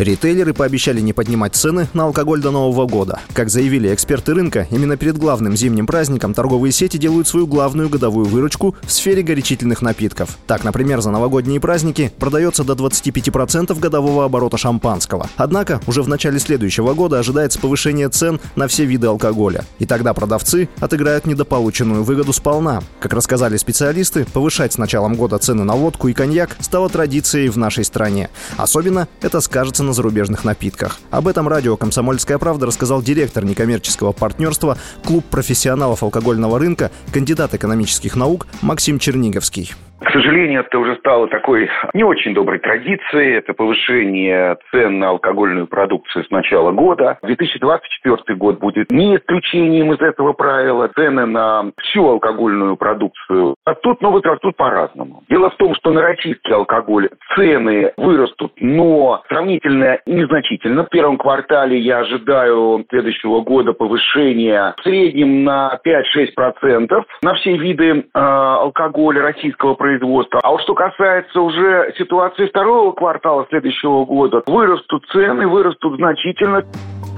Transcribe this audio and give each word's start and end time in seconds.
Ритейлеры 0.00 0.54
пообещали 0.54 1.02
не 1.02 1.12
поднимать 1.12 1.54
цены 1.54 1.86
на 1.92 2.04
алкоголь 2.04 2.40
до 2.40 2.50
Нового 2.50 2.86
года. 2.86 3.20
Как 3.34 3.50
заявили 3.50 3.92
эксперты 3.92 4.32
рынка, 4.32 4.66
именно 4.70 4.96
перед 4.96 5.18
главным 5.18 5.58
зимним 5.58 5.86
праздником 5.86 6.32
торговые 6.32 6.72
сети 6.72 6.96
делают 6.96 7.28
свою 7.28 7.46
главную 7.46 7.90
годовую 7.90 8.24
выручку 8.24 8.74
в 8.80 8.90
сфере 8.90 9.22
горячительных 9.22 9.82
напитков. 9.82 10.38
Так, 10.46 10.64
например, 10.64 11.02
за 11.02 11.10
новогодние 11.10 11.60
праздники 11.60 12.10
продается 12.18 12.64
до 12.64 12.72
25% 12.72 13.78
годового 13.78 14.24
оборота 14.24 14.56
шампанского. 14.56 15.28
Однако 15.36 15.82
уже 15.86 16.02
в 16.02 16.08
начале 16.08 16.38
следующего 16.38 16.94
года 16.94 17.18
ожидается 17.18 17.58
повышение 17.58 18.08
цен 18.08 18.40
на 18.56 18.68
все 18.68 18.86
виды 18.86 19.06
алкоголя. 19.06 19.66
И 19.80 19.84
тогда 19.84 20.14
продавцы 20.14 20.70
отыграют 20.78 21.26
недополученную 21.26 22.04
выгоду 22.04 22.32
сполна. 22.32 22.82
Как 23.00 23.12
рассказали 23.12 23.58
специалисты, 23.58 24.24
повышать 24.24 24.72
с 24.72 24.78
началом 24.78 25.14
года 25.14 25.36
цены 25.36 25.64
на 25.64 25.74
водку 25.74 26.08
и 26.08 26.14
коньяк 26.14 26.56
стало 26.60 26.88
традицией 26.88 27.50
в 27.50 27.58
нашей 27.58 27.84
стране. 27.84 28.30
Особенно 28.56 29.06
это 29.20 29.42
скажется 29.42 29.82
на 29.82 29.89
на 29.90 29.94
зарубежных 29.94 30.44
напитках. 30.44 30.98
Об 31.10 31.26
этом 31.26 31.48
радио 31.48 31.76
«Комсомольская 31.76 32.38
правда» 32.38 32.66
рассказал 32.66 33.02
директор 33.02 33.44
некоммерческого 33.44 34.12
партнерства 34.12 34.78
«Клуб 35.04 35.24
профессионалов 35.24 36.04
алкогольного 36.04 36.58
рынка», 36.58 36.92
кандидат 37.12 37.54
экономических 37.54 38.14
наук 38.14 38.46
Максим 38.62 39.00
Черниговский. 39.00 39.74
К 40.02 40.12
сожалению, 40.12 40.60
это 40.60 40.78
уже 40.78 40.96
стало 40.96 41.28
такой 41.28 41.68
не 41.92 42.04
очень 42.04 42.32
доброй 42.32 42.58
традицией. 42.58 43.36
Это 43.36 43.52
повышение 43.52 44.56
цен 44.70 44.98
на 44.98 45.10
алкогольную 45.10 45.66
продукцию 45.66 46.24
с 46.24 46.30
начала 46.30 46.72
года. 46.72 47.18
2024 47.22 48.36
год 48.38 48.58
будет 48.58 48.90
не 48.90 49.16
исключением 49.16 49.92
из 49.92 50.00
этого 50.00 50.32
правила. 50.32 50.88
Цены 50.96 51.26
на 51.26 51.70
всю 51.82 52.08
алкогольную 52.08 52.76
продукцию 52.76 53.56
растут, 53.66 54.00
но 54.00 54.10
вот 54.10 54.24
растут 54.24 54.56
по-разному. 54.56 55.22
Дело 55.28 55.50
в 55.50 55.56
том, 55.56 55.74
что 55.74 55.92
на 55.92 56.00
российский 56.00 56.52
алкоголь 56.52 57.10
цены 57.36 57.92
вырастут, 57.98 58.52
но 58.58 59.22
сравнительно 59.28 59.98
незначительно. 60.06 60.84
В 60.84 60.88
первом 60.88 61.18
квартале 61.18 61.78
я 61.78 61.98
ожидаю 61.98 62.86
следующего 62.88 63.42
года 63.42 63.74
повышения 63.74 64.74
в 64.78 64.82
среднем 64.82 65.44
на 65.44 65.78
5-6% 65.86 67.04
на 67.22 67.34
все 67.34 67.56
виды 67.58 67.84
э, 67.84 68.02
алкоголя 68.14 69.22
российского 69.22 69.74
производства 69.74 69.89
производства. 69.90 70.40
А 70.42 70.50
вот 70.50 70.60
что 70.62 70.74
касается 70.74 71.40
уже 71.40 71.92
ситуации 71.98 72.46
второго 72.46 72.92
квартала 72.92 73.46
следующего 73.48 74.04
года, 74.04 74.42
вырастут 74.46 75.04
цены, 75.12 75.46
вырастут 75.48 75.96
значительно. 75.96 76.64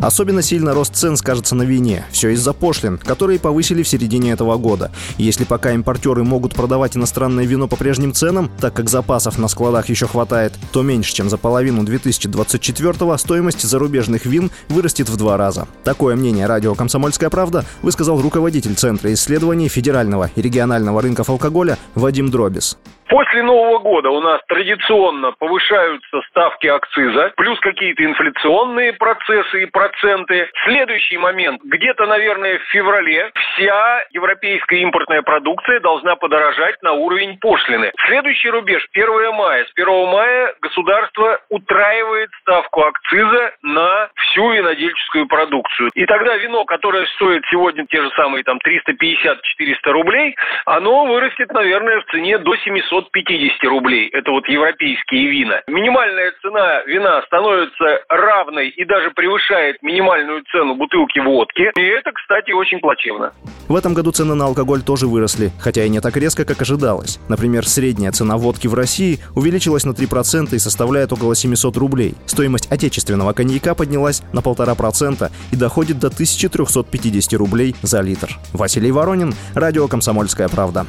Особенно 0.03 0.42
сильно 0.42 0.75
рост 0.75 0.97
цен 0.97 1.17
скажется 1.17 1.55
на 1.55 1.62
вине. 1.62 2.05
Все 2.11 2.31
из-за 2.31 2.53
пошлин, 2.53 2.98
которые 2.98 3.39
повысили 3.39 3.84
в 3.84 3.89
середине 3.89 4.33
этого 4.33 4.56
года. 4.56 4.91
Если 5.17 5.45
пока 5.45 5.70
импортеры 5.75 6.25
могут 6.25 6.56
продавать 6.56 6.97
иностранное 6.97 7.45
вино 7.45 7.69
по 7.69 7.77
прежним 7.77 8.12
ценам, 8.12 8.50
так 8.61 8.75
как 8.75 8.91
запасов 8.91 9.39
на 9.39 9.47
складах 9.47 9.89
еще 9.89 10.08
хватает, 10.08 10.55
то 10.73 10.83
меньше, 10.83 11.14
чем 11.14 11.30
за 11.30 11.39
половину 11.39 11.84
2024-го 11.84 13.17
стоимость 13.17 13.62
зарубежных 13.62 14.27
вин 14.27 14.50
вырастет 14.69 15.08
в 15.08 15.17
два 15.17 15.36
раза. 15.36 15.69
Такое 15.84 16.17
мнение 16.17 16.47
радио 16.47 16.75
«Комсомольская 16.75 17.30
правда» 17.30 17.64
высказал 17.83 18.20
руководитель 18.20 18.75
Центра 18.75 19.12
исследований 19.12 19.69
федерального 19.69 20.33
и 20.34 20.42
регионального 20.42 21.00
рынков 21.00 21.30
алкоголя 21.30 21.78
Вадим 21.95 22.28
Дробис. 22.28 22.77
После 23.12 23.42
Нового 23.42 23.78
года 23.78 24.08
у 24.08 24.20
нас 24.22 24.41
традиционно 24.48 25.32
повышаются 25.32 26.22
ставки 26.30 26.66
акциза, 26.66 27.30
плюс 27.36 27.60
какие-то 27.60 28.02
инфляционные 28.02 28.94
процессы 28.94 29.64
и 29.64 29.66
проценты. 29.66 30.48
Следующий 30.64 31.18
момент. 31.18 31.60
Где-то, 31.62 32.06
наверное, 32.06 32.58
в 32.58 32.62
феврале 32.70 33.30
вся 33.34 34.02
европейская 34.12 34.78
импортная 34.78 35.20
продукция 35.20 35.80
должна 35.80 36.16
подорожать 36.16 36.83
на 36.83 36.92
уровень 36.92 37.36
пошлины. 37.38 37.92
Следующий 38.06 38.48
рубеж 38.48 38.83
1 38.94 39.34
мая. 39.34 39.66
С 39.66 39.72
1 39.74 39.88
мая 40.08 40.55
государство 40.62 41.38
утраивает 41.50 42.30
ставку 42.40 42.83
акциза 42.83 43.52
на 43.72 44.08
всю 44.14 44.50
винодельческую 44.52 45.27
продукцию. 45.27 45.90
И 45.94 46.06
тогда 46.06 46.36
вино, 46.36 46.64
которое 46.64 47.06
стоит 47.16 47.42
сегодня 47.50 47.86
те 47.86 48.02
же 48.02 48.10
самые 48.16 48.44
там 48.44 48.58
350-400 48.58 49.90
рублей, 49.92 50.36
оно 50.66 51.06
вырастет, 51.06 51.52
наверное, 51.52 52.00
в 52.00 52.05
цене 52.06 52.38
до 52.38 52.56
700 52.56 52.92
750 52.92 53.64
рублей. 53.70 54.08
Это 54.12 54.30
вот 54.30 54.48
европейские 54.48 55.28
вина. 55.28 55.62
Минимальная 55.66 56.32
цена 56.42 56.82
вина 56.84 57.22
становится 57.27 58.00
равной 58.08 58.68
и 58.68 58.84
даже 58.84 59.11
превышает 59.11 59.82
минимальную 59.82 60.42
цену 60.50 60.74
бутылки 60.74 61.18
водки. 61.18 61.70
И 61.77 61.82
это, 61.82 62.12
кстати, 62.12 62.52
очень 62.52 62.80
плачевно. 62.80 63.32
В 63.68 63.77
этом 63.77 63.94
году 63.94 64.12
цены 64.12 64.34
на 64.34 64.46
алкоголь 64.46 64.82
тоже 64.82 65.06
выросли, 65.06 65.50
хотя 65.61 65.84
и 65.84 65.88
не 65.88 66.00
так 66.00 66.16
резко, 66.16 66.44
как 66.44 66.61
ожидалось. 66.61 67.18
Например, 67.28 67.66
средняя 67.66 68.12
цена 68.12 68.36
водки 68.36 68.66
в 68.66 68.74
России 68.74 69.18
увеличилась 69.34 69.84
на 69.84 69.92
3% 69.92 70.55
и 70.55 70.58
составляет 70.58 71.12
около 71.12 71.34
700 71.34 71.77
рублей. 71.77 72.14
Стоимость 72.27 72.70
отечественного 72.70 73.32
коньяка 73.32 73.61
поднялась 73.74 74.23
на 74.33 74.40
1,5% 74.40 75.30
и 75.50 75.56
доходит 75.56 75.98
до 75.98 76.08
1350 76.08 77.33
рублей 77.34 77.74
за 77.83 78.00
литр. 78.00 78.39
Василий 78.52 78.92
Воронин, 78.92 79.34
радио 79.55 79.89
«Комсомольская 79.89 80.48
правда». 80.48 80.86